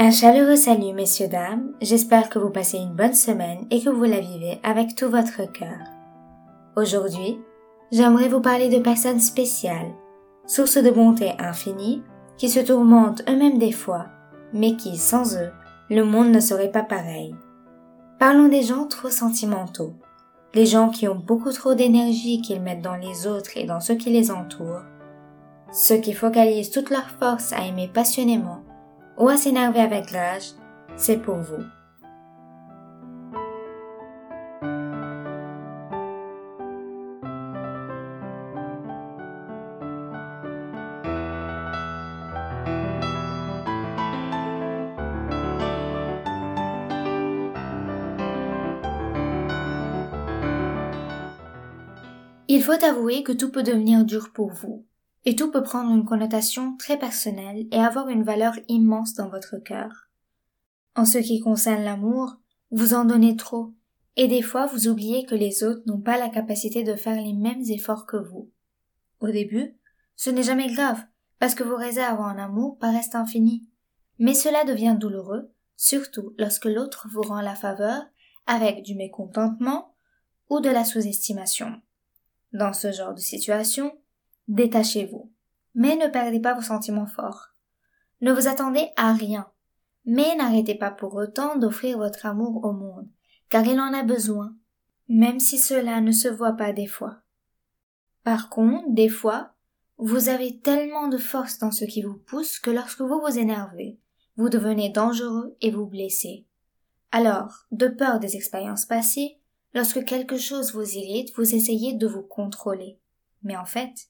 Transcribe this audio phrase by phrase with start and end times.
[0.00, 1.72] Un chaleureux salut, messieurs, dames.
[1.80, 5.50] J'espère que vous passez une bonne semaine et que vous la vivez avec tout votre
[5.50, 5.76] cœur.
[6.76, 7.40] Aujourd'hui,
[7.90, 9.90] j'aimerais vous parler de personnes spéciales,
[10.46, 12.04] sources de bonté infinie,
[12.36, 14.06] qui se tourmentent eux-mêmes des fois,
[14.52, 15.50] mais qui, sans eux,
[15.90, 17.34] le monde ne serait pas pareil.
[18.20, 19.94] Parlons des gens trop sentimentaux,
[20.54, 23.96] les gens qui ont beaucoup trop d'énergie qu'ils mettent dans les autres et dans ceux
[23.96, 24.84] qui les entourent,
[25.72, 28.62] ceux qui focalisent toute leur force à aimer passionnément
[29.18, 30.52] ou à s'énerver avec l'âge,
[30.96, 31.64] c'est pour vous.
[52.50, 54.86] Il faut avouer que tout peut devenir dur pour vous,
[55.24, 59.58] et tout peut prendre une connotation très personnelle et avoir une valeur immense dans votre
[59.58, 60.08] cœur.
[60.96, 62.36] En ce qui concerne l'amour,
[62.70, 63.72] vous en donnez trop,
[64.16, 67.34] et des fois vous oubliez que les autres n'ont pas la capacité de faire les
[67.34, 68.50] mêmes efforts que vous.
[69.20, 69.76] Au début,
[70.16, 71.04] ce n'est jamais grave,
[71.38, 73.68] parce que vos réserves en amour paraissent infinies.
[74.18, 78.02] Mais cela devient douloureux, surtout lorsque l'autre vous rend la faveur
[78.46, 79.94] avec du mécontentement
[80.50, 81.80] ou de la sous-estimation.
[82.52, 83.92] Dans ce genre de situation,
[84.48, 85.30] détachez-vous.
[85.74, 87.48] Mais ne perdez pas vos sentiments forts.
[88.20, 89.46] Ne vous attendez à rien.
[90.04, 93.08] Mais n'arrêtez pas pour autant d'offrir votre amour au monde,
[93.48, 94.56] car il en a besoin,
[95.08, 97.18] même si cela ne se voit pas des fois.
[98.24, 99.52] Par contre, des fois,
[99.98, 103.98] vous avez tellement de force dans ce qui vous pousse que lorsque vous vous énervez,
[104.36, 106.46] vous devenez dangereux et vous blessez.
[107.10, 109.38] Alors, de peur des expériences passées,
[109.74, 112.98] lorsque quelque chose vous irrite, vous essayez de vous contrôler.
[113.42, 114.08] Mais en fait,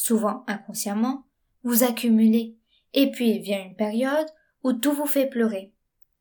[0.00, 1.26] souvent inconsciemment,
[1.62, 2.56] vous accumulez,
[2.94, 4.26] et puis vient une période
[4.64, 5.74] où tout vous fait pleurer.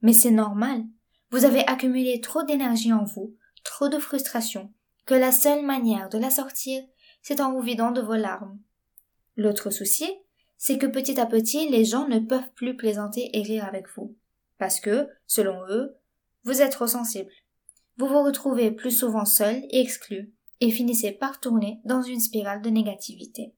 [0.00, 0.84] Mais c'est normal.
[1.32, 4.72] Vous avez accumulé trop d'énergie en vous, trop de frustration,
[5.06, 6.84] que la seule manière de la sortir,
[7.20, 8.60] c'est en vous vidant de vos larmes.
[9.36, 10.08] L'autre souci,
[10.56, 14.16] c'est que petit à petit, les gens ne peuvent plus plaisanter et rire avec vous.
[14.56, 15.96] Parce que, selon eux,
[16.44, 17.32] vous êtes trop sensible.
[17.96, 22.62] Vous vous retrouvez plus souvent seul et exclu, et finissez par tourner dans une spirale
[22.62, 23.52] de négativité.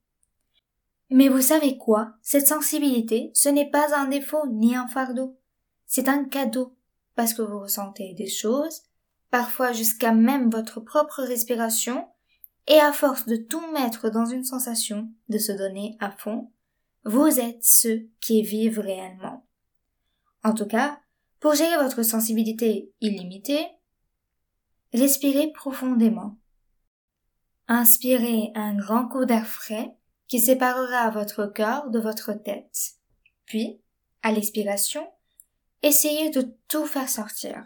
[1.10, 2.14] Mais vous savez quoi?
[2.22, 5.38] Cette sensibilité, ce n'est pas un défaut ni un fardeau.
[5.86, 6.76] C'est un cadeau,
[7.14, 8.82] parce que vous ressentez des choses,
[9.30, 12.08] parfois jusqu'à même votre propre respiration,
[12.66, 16.50] et à force de tout mettre dans une sensation, de se donner à fond,
[17.04, 19.46] vous êtes ceux qui vivent réellement.
[20.42, 20.98] En tout cas,
[21.38, 23.64] pour gérer votre sensibilité illimitée,
[24.92, 26.36] respirez profondément.
[27.68, 29.96] Inspirez un grand coup d'air frais
[30.28, 32.94] qui séparera votre cœur de votre tête.
[33.44, 33.80] Puis,
[34.22, 35.06] à l'expiration,
[35.82, 37.64] essayez de tout faire sortir.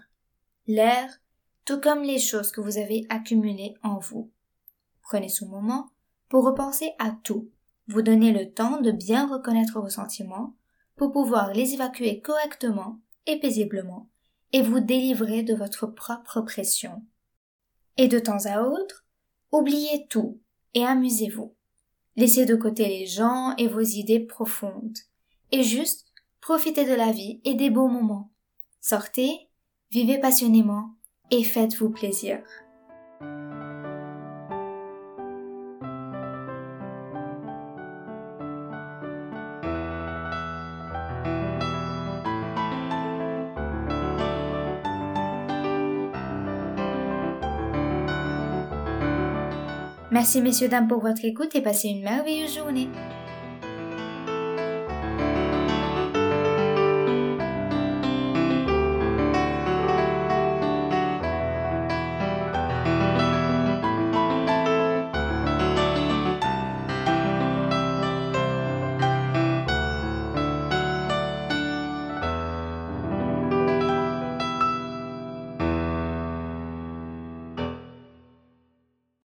[0.67, 1.21] L'air,
[1.65, 4.31] tout comme les choses que vous avez accumulées en vous.
[5.03, 5.91] Prenez ce moment
[6.29, 7.51] pour repenser à tout.
[7.89, 10.55] Vous donnez le temps de bien reconnaître vos sentiments
[10.97, 14.09] pour pouvoir les évacuer correctement et paisiblement
[14.53, 17.03] et vous délivrer de votre propre pression.
[17.97, 19.05] Et de temps à autre,
[19.51, 20.41] oubliez tout
[20.75, 21.55] et amusez-vous.
[22.17, 24.99] Laissez de côté les gens et vos idées profondes.
[25.53, 26.07] Et juste,
[26.41, 28.31] profitez de la vie et des beaux moments.
[28.81, 29.49] Sortez,
[29.91, 30.95] vivez passionnément
[31.31, 32.43] et faites-vous plaisir.
[50.11, 52.89] Merci messieurs dames pour votre écoute et passez une merveilleuse journée.